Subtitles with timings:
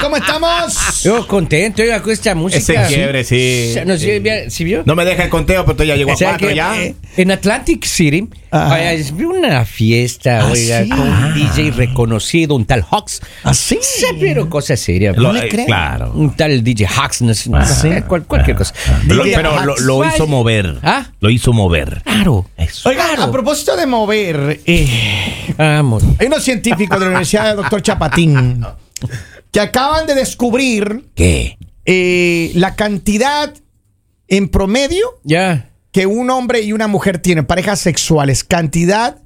[0.00, 1.02] ¿Cómo estamos?
[1.02, 2.58] Yo contento, oiga, con esta música.
[2.86, 3.74] Ese quiebre, sí.
[3.86, 4.82] No sé, ¿sí vio?
[4.86, 6.82] No me deja el conteo, pero ya llegó a O sea cuatro que, ya.
[6.82, 8.68] eh, En Atlantic City, Ajá.
[8.68, 10.88] vaya, es una fiesta, ¿Ah, oiga, sí?
[10.88, 13.20] con un DJ reconocido, un tal Hawks.
[13.44, 13.78] ¿Ah, sí?
[13.80, 15.12] Sí, pero cosa seria.
[15.12, 15.66] Lo- le eh, creo.
[15.66, 16.12] claro.
[16.14, 18.74] Un tal DJ Hawks, no sé, no sé, cual- cualquier cosa.
[19.06, 19.24] Pero
[19.80, 20.78] lo, hizo mover.
[20.82, 21.06] ¿Ah?
[21.20, 22.02] Lo hizo mover.
[22.04, 22.46] Claro.
[22.56, 22.88] Eso.
[22.88, 26.02] Oiga, a propósito de mover, eh, Vamos.
[26.18, 28.64] hay unos científicos de la Universidad de Doctor Chapatín
[29.52, 31.58] que acaban de descubrir ¿Qué?
[31.84, 33.52] eh, la cantidad
[34.28, 35.70] en promedio Ya.
[35.92, 39.18] que un hombre y una mujer tienen, parejas sexuales, cantidad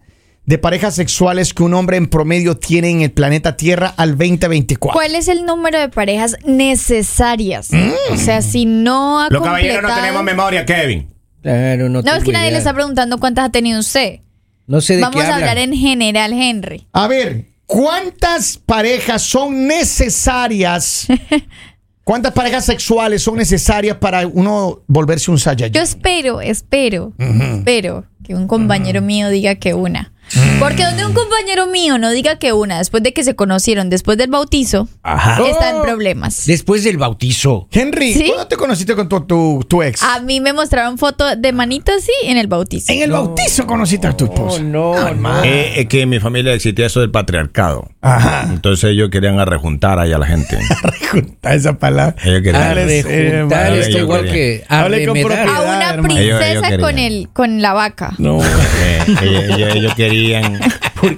[0.47, 4.93] de parejas sexuales que un hombre en promedio tiene en el planeta Tierra al 2024.
[4.93, 7.71] ¿Cuál es el número de parejas necesarias?
[8.11, 11.09] O sea, si no ha Los caballeros no tenemos memoria, Kevin.
[11.43, 12.53] Claro, no No, es que nadie idea.
[12.53, 14.21] le está preguntando cuántas ha tenido usted.
[14.67, 15.51] No sé de Vamos qué a habla.
[15.51, 16.87] hablar en general, Henry.
[16.93, 21.09] A ver, ¿cuántas parejas son necesarias?
[22.05, 25.73] ¿Cuántas parejas sexuales son necesarias para uno volverse un Saiyajin?
[25.73, 30.14] Yo espero, espero, espero que un compañero mío diga que una.
[30.59, 34.19] Porque donde un compañero mío no diga que una, después de que se conocieron, después
[34.19, 35.43] del bautizo, Ajá.
[35.47, 36.47] está en problemas.
[36.47, 37.69] Después del bautizo.
[37.71, 38.25] Henry, ¿Sí?
[38.27, 40.03] ¿cuándo te conociste con tu, tu- tu ex?
[40.03, 42.93] A mí me mostraron foto de manito así en el bautizo.
[42.93, 44.61] en el bautizo conociste a tu esposa.
[44.63, 45.45] no, no.
[45.45, 47.89] Eh, es que en mi familia existía eso del patriarcado.
[48.01, 48.47] Ajá.
[48.51, 50.59] Entonces ellos querían arrejuntar ahí a la gente.
[50.83, 52.17] Rejunta esa palabra.
[52.25, 52.63] Ellos querían.
[52.63, 55.45] Dale, Arrejuntar eh, está yo igual que Hable con arremedar.
[55.47, 55.91] propiedad.
[55.91, 57.13] A una princesa Ellos- ellos con querían.
[57.13, 58.15] el con la vaca.
[58.19, 58.41] No.
[58.45, 59.95] Eh, ellos, ellos- ellos
[60.25, 60.61] querían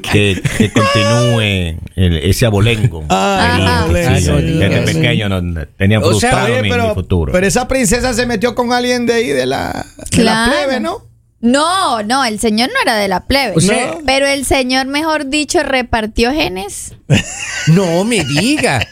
[0.03, 3.05] que, que continúe el- ese abolengo.
[3.09, 4.37] Ah, abolengo.
[4.37, 5.61] Desde pequeño no-
[6.01, 7.33] O sea, frustrado Oye, mi, futuro.
[7.33, 11.06] pero esa princesa se metió con alguien de ahí de la, de la plebe, ¿no?
[11.39, 13.53] No, no, el señor no era de la plebe.
[13.57, 13.99] O sea- No.
[14.07, 16.95] Pero el señor, mejor dicho, repartió genes.
[17.69, 18.87] No me diga.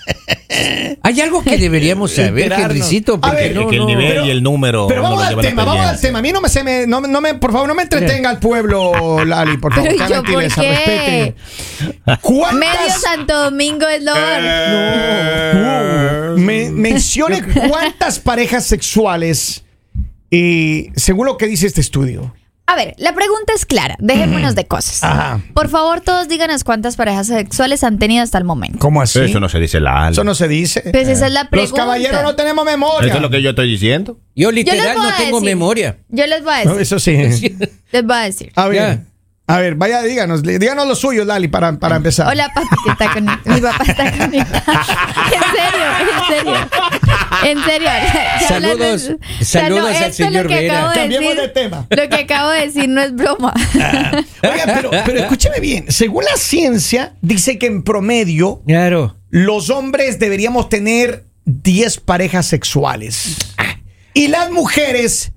[1.02, 2.52] Hay algo que deberíamos saber.
[2.52, 4.86] Henricito, A porque ver, no, que el nivel Pero- y el número.
[4.88, 6.18] Pero no vamos al tema, vamos al tema.
[6.18, 8.40] A mí no me, se me, no, no me, por favor, no me entretenga al
[8.40, 9.90] pueblo, Lali, por favor.
[9.90, 10.36] Pero yo, ¿por qué?
[10.48, 11.34] respete.
[12.20, 12.58] ¿Cuántas?
[12.58, 14.12] Medio Santo Domingo es lo.
[14.12, 14.16] Uh,
[16.38, 19.63] me- mencione cuántas parejas sexuales,
[20.30, 22.34] eh, según lo que dice este estudio.
[22.66, 23.94] A ver, la pregunta es clara.
[24.00, 25.04] Dejémonos de cosas.
[25.04, 25.38] Ajá.
[25.52, 28.78] Por favor, todos díganos cuántas parejas sexuales han tenido hasta el momento.
[28.78, 29.20] ¿Cómo así?
[29.20, 30.80] Eso no se dice la Eso no se dice.
[30.90, 31.76] Pues esa es la Los pregunta.
[31.76, 33.06] caballeros no tenemos memoria.
[33.08, 34.18] Eso es lo que yo estoy diciendo.
[34.34, 35.54] Yo literal no tengo decir.
[35.56, 35.98] memoria.
[36.08, 36.80] Yo les voy a No, decir.
[36.82, 37.12] eso sí.
[37.92, 38.50] Les voy a decir.
[38.56, 39.04] A ver, Ya.
[39.46, 42.28] A ver, vaya, díganos, díganos lo suyo, Lali, para, para empezar.
[42.28, 44.62] Hola, papi, que está con mi papá está conectado.
[45.34, 46.68] En serio, en serio.
[47.44, 47.88] En serio.
[48.48, 48.94] Saludos, hablando-
[49.40, 50.88] o sea, saludos al señor Vera.
[50.88, 51.86] de Cambiemos decir- de tema.
[51.90, 53.52] Lo que acabo de decir no es broma.
[53.74, 55.84] Oiga, pero, pero escúcheme bien.
[55.88, 59.16] Según la ciencia, dice que en promedio Claro.
[59.30, 63.36] los hombres deberíamos tener 10 parejas sexuales.
[64.14, 65.32] Y las mujeres,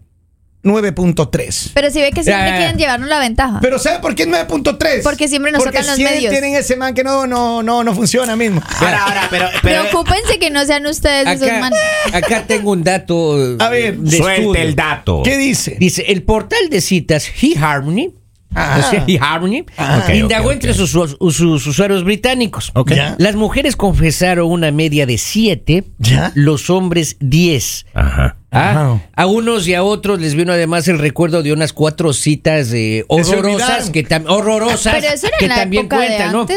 [0.64, 1.72] 9.3.
[1.74, 2.58] Pero si ve que siempre ya.
[2.58, 3.60] quieren llevarnos la ventaja.
[3.62, 5.02] Pero ¿sabe por qué 9.3?
[5.04, 6.32] Porque siempre nos Porque tocan los siempre medios.
[6.32, 8.62] tienen ese man que no, no, no, no funciona mismo.
[8.80, 9.48] Ahora, ahora, pero.
[9.62, 11.80] pero Preocúpense que no sean ustedes esos Acá, manes.
[12.14, 13.56] acá tengo un dato.
[13.60, 14.62] A ver, de suelte estudio.
[14.62, 15.22] el dato.
[15.24, 15.78] ¿Qué dice?
[15.80, 18.14] Dice, el portal de citas eHarmony,
[18.56, 18.82] Ah.
[18.90, 22.72] sea, eHarmony, ok, indagó entre sus, sus- sus usuarios británicos.
[23.18, 26.32] Las mujeres confesaron una media de 7, Ya.
[26.34, 27.86] los hombres 10.
[27.94, 28.38] Ajá.
[28.50, 29.02] Ah, Ajá.
[29.14, 33.04] A unos y a otros les vino además el recuerdo de unas cuatro citas eh,
[33.10, 36.48] horrorosas que, tam- horrorosas Pero eso era que en la también época de cuentan, ¿no?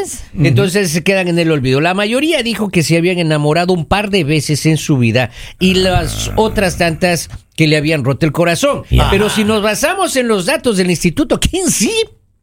[0.45, 1.81] Entonces se quedan en el olvido.
[1.81, 5.75] La mayoría dijo que se habían enamorado un par de veces en su vida y
[5.75, 7.29] las otras tantas
[7.61, 8.85] que le habían roto el corazón.
[9.11, 11.91] Pero si nos basamos en los datos del Instituto Kinsey,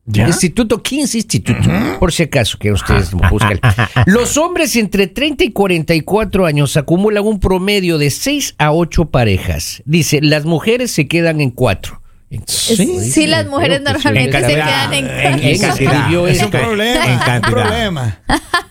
[0.05, 0.27] ¿Ya?
[0.27, 1.59] Instituto Kinsey Instituto,
[1.99, 3.59] por si acaso que ustedes buscan.
[4.05, 9.81] Los hombres entre 30 y 44 años acumulan un promedio de 6 a 8 parejas.
[9.85, 11.99] Dice, las mujeres se quedan en 4.
[12.45, 14.05] Sí, las mujeres creo que sí.
[14.05, 15.39] normalmente En se quedan en en- cuatro.
[15.41, 16.27] ¿Quién cantidad.
[16.29, 17.05] Es un problema.
[17.05, 17.51] En un cantidad.
[17.51, 18.19] problema.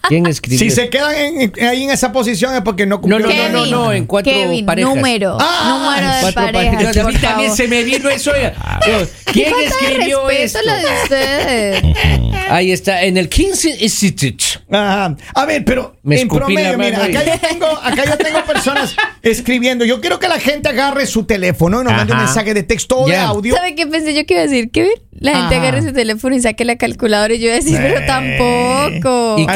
[0.08, 3.00] ¿Quién escribió Si se quedan en- en- ahí en esa posición es porque no No,
[3.02, 3.52] cumplieron.
[3.52, 4.94] no, no, Kevin, no, en cuatro Kevin, parejas.
[4.94, 6.96] número, Ah, número de Cuatro parejas, parejas.
[6.96, 7.56] A mí también favor.
[7.56, 8.32] se me vino eso.
[9.32, 10.58] ¿Quién falta de escribió respeto esto?
[10.64, 11.82] la de ustedes.
[12.48, 14.44] Ahí está, en el Kinsey Institute.
[14.70, 15.16] Ajá.
[15.34, 18.04] A ver, pero Me en escupí la promedio, mira, mano acá y- yo, tengo, acá
[18.04, 19.84] yo tengo personas escribiendo.
[19.84, 22.26] Yo quiero que la gente agarre su teléfono y nos mande un Ajá.
[22.26, 23.24] mensaje de texto o de Ya.
[23.26, 23.56] audio.
[23.56, 24.92] ¿Sabe qué pensé yo que iba a decir, Kevin?
[25.18, 25.64] La gente Ajá.
[25.68, 29.36] agarre su teléfono y saque la calculadora y yo iba a decir, pero tampoco.
[29.38, 29.46] Y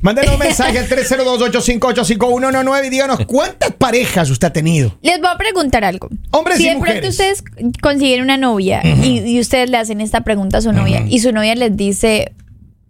[0.00, 4.96] Mándenos un mensaje al 302-858-5119 y díganos cuántas parejas usted ha tenido.
[5.02, 6.08] Les voy a preguntar algo.
[6.30, 7.10] Hombres si y de pronto mujeres.
[7.10, 7.44] ustedes
[7.80, 11.32] consiguen una novia y, y ustedes le hacen esta pregunta a su novia y su
[11.32, 12.32] novia les dice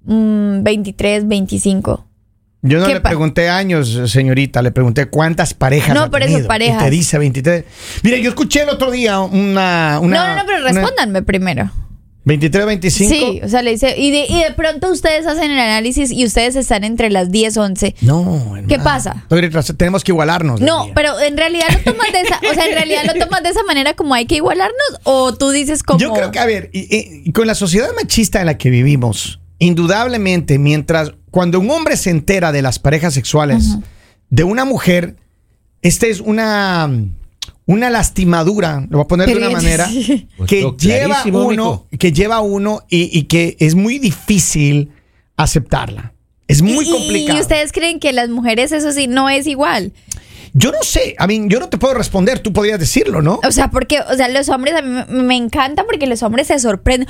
[0.05, 2.05] mm, 23, 25.
[2.63, 6.31] Yo no ¿Qué le pregunté años, señorita, le pregunté cuántas parejas No, ha por eso,
[6.33, 6.49] tenido.
[6.49, 6.83] parejas.
[6.83, 7.65] Y te dice 23.
[8.03, 10.01] Mire, yo escuché el otro día una...
[10.03, 11.71] una no, no, no, pero una- respóndanme primero.
[12.29, 13.09] 23, 25.
[13.15, 16.25] Sí, o sea, le dice, y de, y de pronto ustedes hacen el análisis y
[16.25, 17.95] ustedes están entre las 10, 11.
[18.03, 18.23] No,
[18.55, 18.69] hermano.
[18.69, 19.25] ¿Qué pasa?
[19.77, 20.61] Tenemos que igualarnos.
[20.61, 23.49] No, pero en realidad lo tomas de esa, o sea, en realidad lo tomas de
[23.49, 26.71] esa manera como hay que igualarnos o tú dices como Yo creo que, a ver,
[26.73, 31.71] y- y- y con la sociedad machista en la que vivimos, indudablemente, mientras cuando un
[31.71, 33.77] hombre se entera de las parejas sexuales
[34.31, 35.17] de una mujer,
[35.83, 36.91] esta es una,
[37.69, 40.27] una lastimadura, lo voy a poner de una manera, sí.
[40.49, 44.91] que Pues, lleva uno, que lleva uno y, y que es muy difícil
[45.37, 46.13] aceptarla.
[46.49, 47.39] Es muy y- complicado.
[47.39, 49.93] Y ustedes creen que las mujeres eso sí no es igual.
[50.53, 53.41] Yo no sé, a mí, yo no te puedo responder, tú podrías decirlo, ¿no?
[53.47, 56.59] O sea, porque, o sea, los hombres a mí me, encanta porque los hombres se
[56.59, 57.09] sorprenden.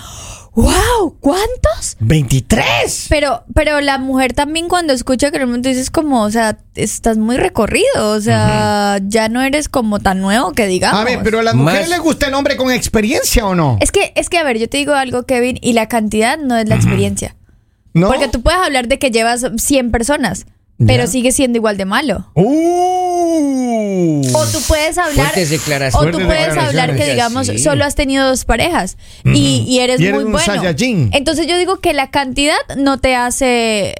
[0.54, 1.16] ¡Wow!
[1.20, 1.96] ¿Cuántos?
[2.00, 3.06] 23.
[3.08, 7.16] Pero, pero la mujer también cuando escucha que el mundo dices como, o sea, estás
[7.16, 11.00] muy recorrido, o sea, ya no eres como tan nuevo que digamos.
[11.00, 13.78] A ver, pero a las mujeres Más- les gusta el hombre con experiencia o no?
[13.80, 16.56] Es que, es que, a ver, yo te digo algo, Kevin, y la cantidad no
[16.56, 17.36] es la experiencia.
[17.94, 18.08] ¿No?
[18.08, 20.46] Porque tú puedes hablar de que llevas 100 personas,
[20.78, 21.06] pero Ya.
[21.06, 22.30] sigue siendo igual de malo.
[22.34, 23.07] Uh.
[24.34, 25.14] O tú puedes hablar.
[25.26, 26.14] Fuertes declaraciones.
[26.14, 27.58] O tú puedes hablar que, digamos, Sí.
[27.58, 30.46] solo has tenido dos parejas y, y eres Y eres muy un bueno.
[30.46, 31.10] Saiyajin.
[31.12, 33.94] Entonces yo digo que la cantidad no te hace.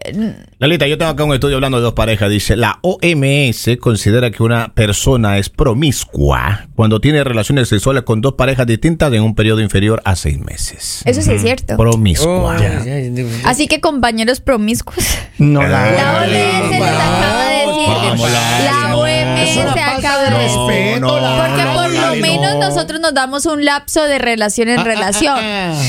[0.58, 2.30] Lalita, yo tengo acá un estudio hablando de dos parejas.
[2.30, 8.34] Dice, la OMS considera que una persona es promiscua cuando tiene relaciones sexuales con dos
[8.34, 11.02] parejas distintas en un periodo inferior a seis meses.
[11.04, 11.76] Eso sí es cierto.
[11.76, 12.56] Promiscua.
[12.58, 13.48] Oh.
[13.48, 15.04] Así que compañeros promiscuos.
[15.38, 15.90] No la.
[15.92, 17.88] La OMS nos acaba de decir.
[17.88, 18.96] Vamos, La
[19.43, 20.37] Es una falta de No,
[20.69, 21.00] respeto.
[21.20, 22.61] no, Porque no, por lo menos no.
[22.61, 25.35] nosotros nos damos un lapso de relación en relación.
[25.38, 25.81] Ah,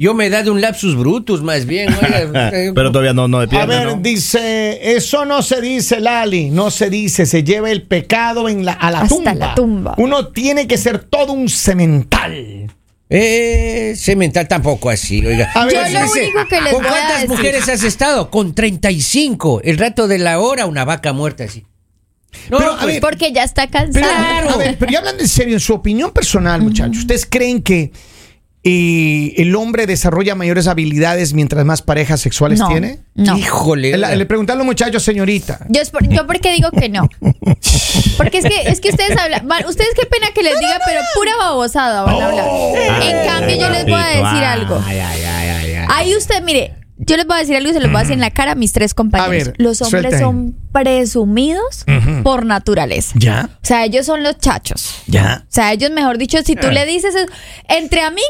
[0.00, 1.88] Yo me he dado un lapsus brutus más bien.
[1.92, 2.50] oiga.
[2.74, 3.94] Pero todavía no, no de A ver, ¿no?
[3.96, 8.72] dice, eso no se dice, Lali, no se dice, se lleva el pecado en la,
[8.74, 9.34] a la Hasta tumba.
[9.34, 9.94] la tumba.
[9.98, 12.70] Uno tiene que ser todo un cemental.
[13.10, 15.50] Eh, semental tampoco así, oiga.
[15.54, 17.28] A ver, Yo lo dice, único que les ¿Con voy a cuántas decir.
[17.30, 18.30] mujeres has estado?
[18.30, 19.62] Con 35.
[19.64, 21.64] El rato de la hora, una vaca muerta así.
[22.50, 24.50] No, Pero, a pues, ver, Porque ya está Pero, cansado.
[24.50, 27.90] a ver, pero ya hablando en serio, en su opinión personal, muchachos, ¿ustedes creen que
[28.64, 32.98] eh, el hombre desarrolla mayores habilidades mientras más parejas sexuales No, tiene?
[33.14, 33.38] no.
[33.38, 33.96] híjole.
[33.96, 35.60] Le, le pregunté a los muchachos, señorita.
[35.68, 37.08] Yo, es por- yo porque digo que no.
[38.16, 39.46] Porque es que, es que ustedes hablan.
[39.66, 42.46] Ustedes qué pena que les diga, pero pura babosada van a hablar.
[43.02, 44.82] en cambio, yo les voy a decir algo.
[44.84, 45.86] Ay, ay, ay, ay, ay.
[45.90, 46.74] Ahí usted, mire,
[47.08, 48.52] yo les voy a decir algo y se los voy a decir en la cara
[48.52, 49.48] a mis tres compañeros.
[49.48, 50.22] A ver, Los hombres suelta ahí.
[50.22, 51.84] son presumidos
[52.22, 53.14] por naturaleza.
[53.18, 53.50] ¿Ya?
[53.62, 54.94] O sea, ellos son los chachos.
[55.06, 55.42] ¿Ya?
[55.44, 56.56] O sea, ellos, mejor dicho, si Eh.
[56.56, 57.26] tú le dices eso,
[57.68, 58.28] entre amigos,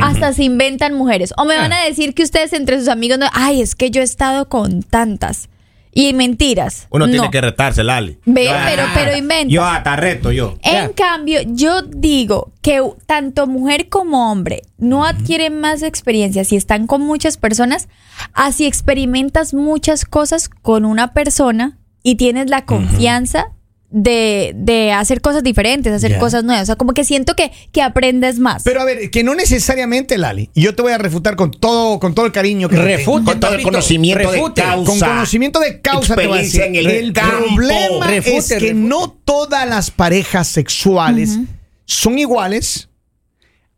[0.00, 1.32] hasta se inventan mujeres.
[1.36, 1.76] O me van Eh.
[1.76, 4.82] a decir que ustedes entre sus amigos, no, ay, es que yo he estado con
[4.82, 5.48] tantas.
[5.92, 6.86] Y mentiras.
[6.90, 8.18] Uno tiene que retarse, Lali.
[8.24, 9.48] Ve, Yo- pero, pero inventa.
[9.52, 10.56] Yo hasta reto, yo.
[10.62, 16.86] En cambio, yo digo que tanto mujer como hombre no adquieren más experiencia si están
[16.86, 17.88] con muchas personas,
[18.34, 23.48] así experimentas muchas cosas con una persona y tienes la confianza
[23.90, 26.64] de, de hacer cosas diferentes, hacer cosas nuevas.
[26.64, 28.62] O sea, como que siento que, que aprendes más.
[28.62, 31.98] Pero a ver, que no necesariamente, Lali, y yo te voy a refutar con todo,
[31.98, 32.76] con todo el cariño que.
[32.76, 34.84] Refute, Con todo el conocimiento de causa.
[34.84, 36.62] Con conocimiento de causa te voy a decir.
[36.62, 38.74] En el el problema Refute, es que refute.
[38.74, 41.38] no todas las parejas sexuales
[41.84, 42.90] son iguales,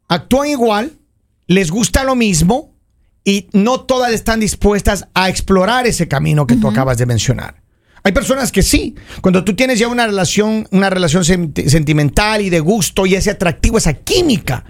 [0.08, 0.92] actúan igual,
[1.46, 2.74] les gusta lo mismo
[3.24, 7.59] y no todas están dispuestas a explorar ese camino que tú acabas de mencionar.
[8.02, 12.48] Hay personas que sí, cuando tú tienes ya una relación, una relación senti- sentimental y
[12.50, 14.64] de gusto y ese atractivo, esa química,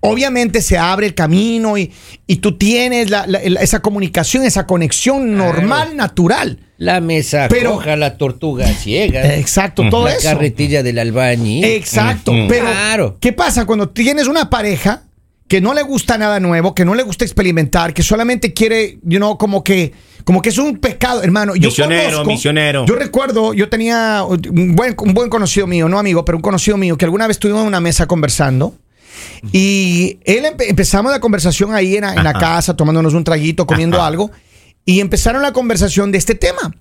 [0.00, 1.92] obviamente se abre el camino y,
[2.26, 6.60] y tú tienes la- la- la- esa comunicación, esa conexión normal, natural.
[6.78, 9.34] La mesa Pero- coja, la tortuga ciega.
[9.34, 10.22] Exacto, todo la eso.
[10.28, 11.64] carretilla del albañil.
[11.64, 13.16] Exacto, pero Claro.
[13.20, 15.02] ¿qué pasa cuando tienes una pareja
[15.48, 19.16] que no le gusta nada nuevo, que no le gusta experimentar, que solamente quiere, you
[19.18, 19.92] know, como que
[20.28, 21.56] como que es un pecado, hermano.
[21.56, 22.84] Yo Misionero, misionero.
[22.84, 26.76] Yo recuerdo, yo tenía un buen, un buen conocido mío, no amigo, pero un conocido
[26.76, 28.74] mío que alguna vez estuvimos en una mesa conversando.
[29.52, 32.38] Y él empe- empezamos la conversación ahí en, la- en la Ajá.
[32.40, 34.30] casa, tomándonos un traguito, comiendo algo,
[34.84, 36.74] y empezaron la conversación de este tema.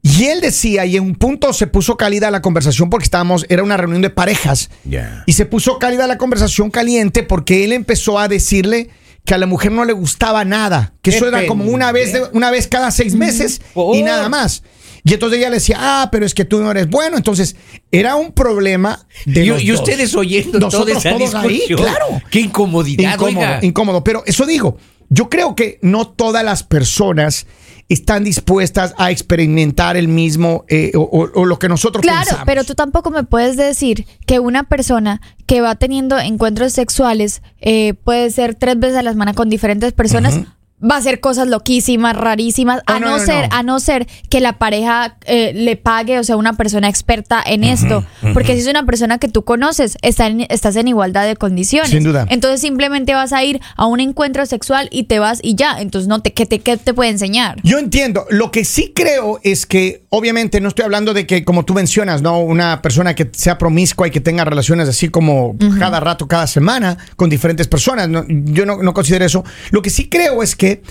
[0.00, 3.62] Y él decía, y en un punto se puso cálida la conversación porque estábamos, era
[3.62, 4.70] una reunión de parejas.
[4.84, 5.24] Ya.
[5.26, 8.88] Y se puso cálida la conversación caliente porque él empezó a decirle
[9.28, 12.22] que a la mujer no le gustaba nada, que eso era como una vez, de-
[12.32, 13.60] una vez cada seis meses
[13.94, 14.62] y nada más.
[15.04, 17.18] Y entonces ella le decía, ah, pero es que tú no eres bueno.
[17.18, 17.54] Entonces
[17.92, 19.80] era un problema de Y, los y dos.
[19.80, 22.06] ustedes oyendo toda Nosotros esa todos ahí, claro.
[22.30, 23.58] Qué incomodidad, Incómodo, oiga.
[23.62, 24.02] incómodo.
[24.02, 24.78] Pero eso digo,
[25.10, 27.46] yo creo que no todas las personas
[27.88, 32.44] están dispuestas a experimentar el mismo eh, o, o- o lo que nosotros Claro, pensamos.
[32.46, 37.94] pero tú tampoco me puedes decir que una persona que va teniendo encuentros sexuales eh,
[38.04, 40.38] puede ser tres veces a la semana con diferentes personas.
[40.80, 43.56] Va a hacer cosas loquísimas, rarísimas, Oh, a no, no, no, ser, no.
[43.56, 47.64] a no ser que la pareja eh, le pague, o sea, una persona experta en
[47.64, 48.04] esto.
[48.32, 51.90] Porque si es una persona que tú conoces, está en- estás en igualdad de condiciones.
[51.90, 52.26] Sin duda.
[52.30, 55.80] Entonces simplemente vas a ir a un encuentro sexual y te vas y ya.
[55.80, 57.56] Entonces no te, ¿qué te, qué te puede enseñar?
[57.64, 58.24] Yo entiendo.
[58.30, 62.22] Lo que sí creo es que, obviamente, no estoy hablando de que, como tú mencionas,
[62.22, 66.46] no una persona que sea promiscua y que tenga relaciones así como cada rato, cada
[66.46, 68.08] semana, con diferentes personas.
[68.08, 69.44] No, yo no, no considero eso.
[69.70, 70.82] Lo que sí creo es que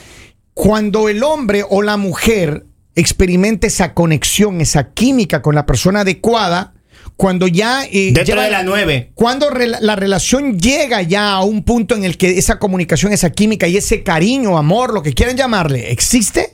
[0.53, 6.73] cuando el hombre o la mujer experimenta esa conexión, esa química con la persona adecuada,
[7.15, 7.85] cuando ya...
[7.85, 9.11] eh, Dentro lleva- de las nueve.
[9.15, 13.67] cuando la relación llega ya a un punto en el que esa comunicación, esa química
[13.67, 16.53] y ese cariño, amor, lo que quieran llamarle, existe,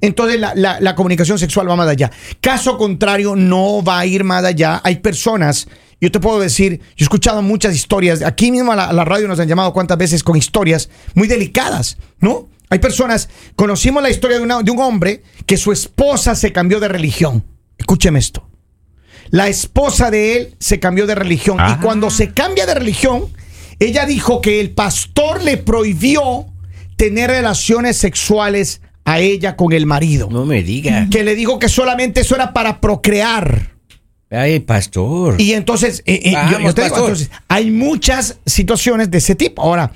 [0.00, 2.10] entonces la, la- la comunicación sexual va más allá.
[2.40, 4.80] Caso contrario, no va a ir más allá.
[4.84, 5.68] Hay personas,
[6.00, 9.04] yo te puedo decir, yo he escuchado muchas historias, aquí mismo a la, a la
[9.04, 12.48] radio nos han llamado cuántas veces con historias muy delicadas, ¿no?
[12.68, 16.80] Hay personas, conocimos la historia de, una- de un hombre que su esposa se cambió
[16.80, 17.44] de religión.
[17.78, 18.48] Escúcheme esto.
[19.30, 23.24] La esposa de él se cambió de religión y cuando se cambia de religión,
[23.78, 26.46] ella dijo que el pastor le prohibió
[26.96, 30.28] tener relaciones sexuales a ella con el marido.
[30.30, 31.06] No me diga.
[31.10, 33.74] Que le dijo que solamente eso era para procrear.
[34.30, 35.40] Ay, pastor.
[35.40, 37.10] Y entonces, eh, eh, yo- yo, Vamos, te digo, pastor.
[37.10, 39.62] entonces, hay muchas situaciones de ese tipo.
[39.62, 39.92] Ahora,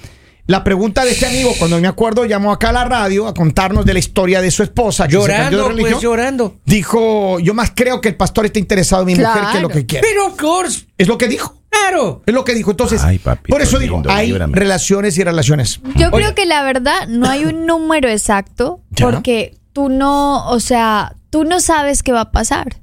[0.46, 3.84] la pregunta de este amigo, cuando me acuerdo, llamó acá a la radio a contarnos
[3.84, 5.06] de la historia de su esposa.
[5.08, 5.92] que se cambió de Llorando, religión.
[5.92, 6.56] pues llorando.
[6.64, 9.84] Dijo, yo más creo que el pastor está interesado en mi mujer que lo que
[9.86, 10.06] quiere.
[10.08, 11.59] Pero, of course, Es lo que dijo.
[11.70, 12.22] Claro.
[12.26, 12.70] Es lo que dijo.
[12.72, 14.54] Entonces, Ay, papito por eso digo, lindo, hay líbrame.
[14.56, 15.80] relaciones y relaciones.
[15.96, 16.24] Yo Oye.
[16.24, 19.06] creo que la verdad no hay un número exacto Ya.
[19.10, 22.76] porque tú no, o sea, tú no sabes qué va a pasar.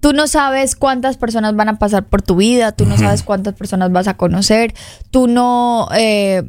[0.00, 3.54] Tú no sabes cuántas personas van a pasar por tu vida, tú no sabes cuántas
[3.54, 4.74] personas vas a conocer,
[5.12, 6.42] tú no eh,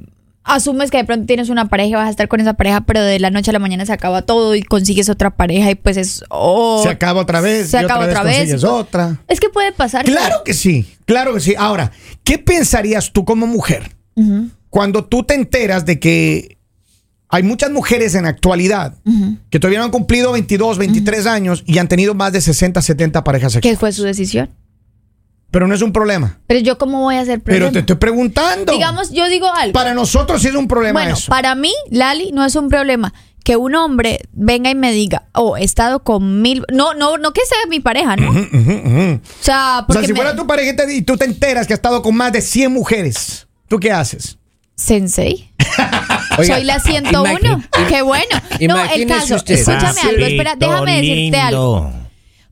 [0.44, 3.02] asumes que de pronto tienes una pareja y vas a estar con esa pareja, pero
[3.02, 5.98] de la noche a la mañana se acaba todo y consigues otra pareja y pues
[5.98, 6.24] es...
[6.30, 7.70] oh, Se acaba otra vez.
[7.70, 8.38] Se y acaba otra vez.
[8.38, 9.22] consigues otra.
[9.28, 10.06] Es que puede pasar.
[10.06, 11.56] Claro que sí, claro que sí.
[11.58, 11.92] Ahora,
[12.24, 13.96] ¿qué pensarías tú como mujer
[14.70, 16.58] cuando tú te enteras de que
[17.30, 18.96] hay muchas mujeres en la actualidad
[19.50, 23.24] que todavía no han cumplido 22, 23 años y han tenido más de 60, 70
[23.24, 23.80] parejas ¿Qué sexuales?
[23.80, 24.50] fue su decisión?
[25.54, 26.40] Pero no es un problema.
[26.48, 27.72] Pero yo cómo voy a hacer Pero problema?
[27.74, 28.74] te estoy preguntando.
[28.74, 29.72] Digamos, yo digo algo.
[29.72, 31.30] para nosotros sí es un problema Bueno, eso.
[31.30, 35.56] para mí, Lali, no es un problema que un hombre venga y me diga, oh,
[35.56, 36.66] he estado con mil...
[36.74, 38.32] No, no, no que sea mi pareja, ¿no?
[38.32, 41.74] O sea, O porque sea, si me- fuera tu pareja y tú te enteras que
[41.74, 44.38] has estado con más de 100 mujeres, ¿tú qué haces?
[44.76, 45.52] Sensei.
[46.40, 47.38] Oiga, Soy la 101.
[47.40, 48.26] imagi- Qué bueno.
[48.34, 48.60] No, el
[49.02, 49.54] imagínese caso, usted.
[49.54, 51.94] escúchame algo, espera, déjame decirte algo.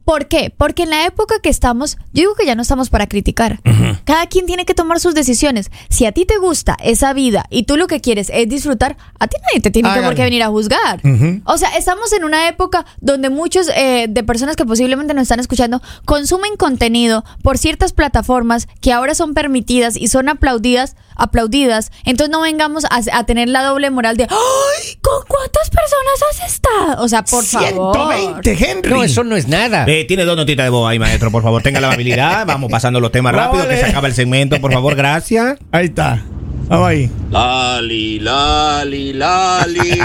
[0.05, 0.53] ¿Por qué?
[0.55, 3.59] Porque en la época que estamos, yo digo que ya no estamos para criticar.
[4.03, 5.69] Cada quien tiene que tomar sus decisiones.
[5.89, 9.27] Si a ti te gusta esa vida y tú lo que quieres es disfrutar, a
[9.27, 11.01] ti nadie te tiene que por qué venir a juzgar.
[11.45, 15.39] O sea, estamos en una época donde muchos eh, de personas que posiblemente nos están
[15.39, 21.91] escuchando consumen contenido por ciertas plataformas que ahora son permitidas y son aplaudidas, aplaudidas.
[22.05, 24.97] Entonces no vengamos a, a tener la doble moral de, ¡ay!
[25.01, 27.03] ¿Con cuántas personas has estado?
[27.03, 27.95] O sea, por favor.
[27.95, 28.89] 120, Henry.
[28.89, 29.85] No, eso no es nada.
[29.93, 32.45] Eh, tiene dos notitas de voz ahí, maestro, por favor, tenga la amabilidad.
[32.47, 35.59] Vamos pasando los temas rápido, que se acaba el segmento, por favor, gracias.
[35.69, 36.23] Ahí está.
[36.69, 37.09] Vamos ahí.
[37.29, 39.99] Lali, Lali, Lali.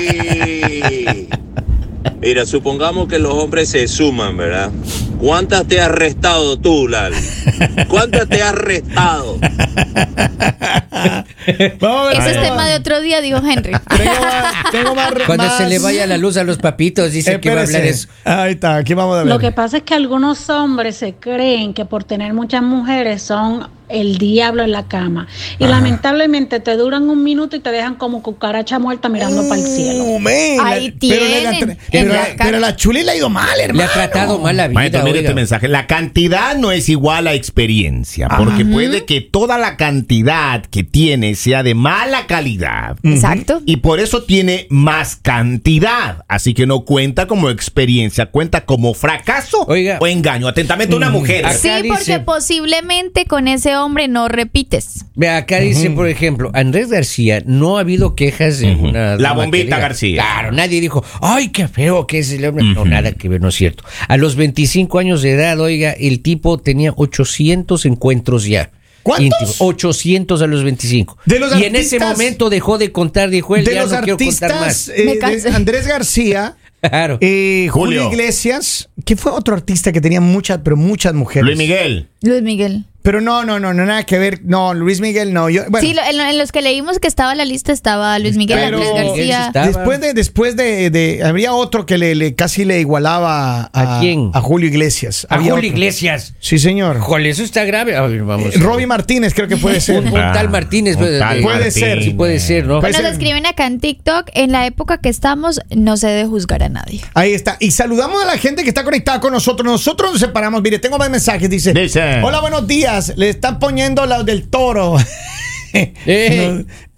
[2.20, 4.70] Mira, supongamos que los hombres se suman, ¿verdad?
[5.18, 7.16] ¿Cuántas te has restado tú, Lali?
[7.88, 9.38] ¿Cuántas te has restado?
[11.80, 12.18] Vamos a ver.
[12.18, 13.72] Ese es tema de otro día, dijo Henry.
[13.96, 14.54] Tengo más.
[14.72, 17.60] tengo más- Cuando más- se le vaya la luz a los papitos, dice que va
[17.60, 18.08] a hablar Espérese.
[18.08, 18.08] eso.
[18.24, 19.26] Ahí está, aquí vamos a ver.
[19.28, 23.68] Lo que pasa es que algunos hombres se creen que por tener muchas mujeres son
[23.88, 25.26] el diablo en la cama.
[25.58, 29.66] Y lamentablemente te duran un minuto y te dejan como cucaracha muerta mirando para el
[29.66, 30.04] cielo.
[30.04, 32.60] Uh, man, Ahí la- pero, tienen, en pero, la pero cara.
[32.60, 33.78] la chuli le ha ido mal, hermano.
[33.78, 34.74] Le ha tratado mal la vida.
[34.80, 35.68] Maestro, mire este mensaje.
[35.68, 41.34] La cantidad no es igual a experiencia, porque puede que toda la cantidad que tiene
[41.34, 42.96] sea de mala calidad.
[43.02, 43.62] Exacto.
[43.66, 46.24] Y por eso tiene más cantidad.
[46.28, 49.98] Así que no cuenta como experiencia, cuenta como fracaso Oiga.
[50.00, 50.48] o engaño.
[50.48, 51.46] Atentamente, una mujer.
[51.46, 55.04] Acá Sí, porque posiblemente con ese hombre no repites.
[55.14, 59.16] Ve, acá dice, por ejemplo, Andrés García, no ha habido quejas de una...
[59.16, 60.22] La bombita García.
[60.22, 62.64] Claro, nadie dijo, ay, qué feo que es el hombre.
[62.64, 63.84] No, nada que ver, no es cierto.
[64.08, 68.70] A los 25 años de edad, oiga, el tipo tenía 800 encuentros ya.
[69.02, 69.24] ¿Cuántos?
[69.26, 69.56] íntimos.
[69.60, 71.16] 800 a los 25.
[71.26, 73.92] De los y en ese artistas- momento dejó de contar, dijo él, de ya los
[73.92, 74.88] no quiero contar artistas más.
[74.88, 75.48] eh, Me de cansé.
[75.50, 77.18] Andrés García Claro.
[77.20, 78.04] Eh, Julio.
[78.04, 78.12] Julio.
[78.12, 81.44] Iglesias, que fue otro artista que tenía muchas, pero muchas mujeres.
[81.46, 82.08] Luis Miguel.
[82.22, 82.84] Luis Miguel.
[83.06, 84.40] Pero no, no, no, no, nada que ver.
[84.42, 85.48] No, Luis Miguel no.
[85.48, 88.36] Yo, bueno, sí, lo- en, en los que leímos que estaba la lista estaba Luis
[88.36, 89.50] Miguel, Pero- Andrés García.
[89.64, 94.00] después de, después de, de- habría otro que le, le- casi le igualaba a, ¿A
[94.00, 94.32] quién?
[94.34, 95.24] a Julio Iglesias.
[95.30, 95.78] A Había Julio otro.
[95.78, 96.34] Iglesias.
[96.40, 96.98] Sí, señor.
[96.98, 97.94] Jole, eso está grave.
[97.94, 98.56] A ver, vamos.
[98.56, 100.00] Eh, Robbie Martínez creo que puede ser.
[100.00, 100.96] Un, un tal Martínez.
[100.96, 101.74] Un puede- tal Puede Martínez.
[101.74, 102.02] ser.
[102.02, 102.80] Sí, puede ser, ¿no?
[102.80, 106.64] Puede Nos escriben acá en TikTok, en la época que estamos, no se debe juzgar
[106.64, 107.02] a nadie.
[107.14, 107.56] Ahí está.
[107.60, 109.64] Y saludamos a la gente que está conectada con nosotros.
[109.64, 110.60] Nosotros nos separamos.
[110.60, 111.48] Mire, tengo más mensajes.
[111.48, 112.20] Dice: Dice.
[112.24, 112.95] Hola, buenos días.
[113.16, 114.96] Le están poniendo los del toro.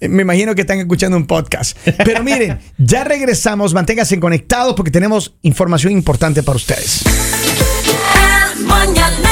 [0.00, 1.76] Me imagino que están escuchando un podcast.
[2.04, 3.74] Pero miren, ya regresamos.
[3.74, 7.02] Manténganse conectados porque tenemos información importante para ustedes.
[8.60, 9.27] Mañana.